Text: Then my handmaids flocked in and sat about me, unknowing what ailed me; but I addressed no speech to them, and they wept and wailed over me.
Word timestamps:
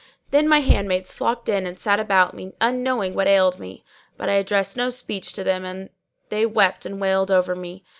Then 0.31 0.47
my 0.49 0.61
handmaids 0.61 1.13
flocked 1.13 1.47
in 1.47 1.67
and 1.67 1.77
sat 1.77 1.99
about 1.99 2.33
me, 2.33 2.53
unknowing 2.59 3.13
what 3.13 3.27
ailed 3.27 3.59
me; 3.59 3.83
but 4.17 4.29
I 4.29 4.33
addressed 4.33 4.75
no 4.75 4.89
speech 4.89 5.31
to 5.33 5.43
them, 5.43 5.63
and 5.63 5.91
they 6.29 6.43
wept 6.43 6.87
and 6.87 6.99
wailed 6.99 7.29
over 7.29 7.55
me. 7.55 7.83